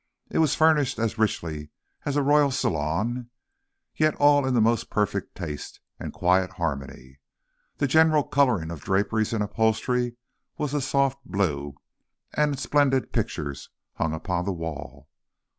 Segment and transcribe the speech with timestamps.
[0.31, 1.69] It was furnished as richly
[2.05, 3.29] as a royal salon,
[3.95, 7.19] yet all in most perfect taste and quiet harmony.
[7.77, 10.15] The general coloring of draperies and upholstery
[10.57, 11.75] was soft blue,
[12.33, 15.07] and splendid pictures hung on the wall.